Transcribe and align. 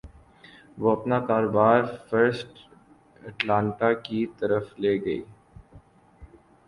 وہ 0.77 0.91
اپنا 0.91 1.19
کاروبار 1.25 1.83
فرسٹ 2.09 2.57
اٹلانٹا 3.21 3.91
کی 4.05 4.25
طرف 4.39 4.73
لے 4.79 4.93
گئی 5.05 5.21